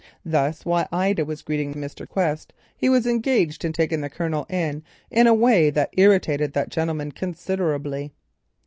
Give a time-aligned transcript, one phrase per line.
[0.25, 2.09] Thus while Ida was greeting Mr.
[2.09, 4.81] Quest, he was engaged in taking in the Colonel in
[5.11, 8.11] a way which irritated that gentleman considerably.